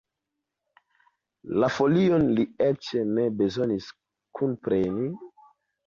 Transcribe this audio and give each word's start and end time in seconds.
La 1.63 1.69
folion 1.75 2.27
li 2.39 2.47
eĉ 2.71 2.91
ne 3.13 3.29
bezonis 3.43 3.95
kunpreni! 4.41 5.11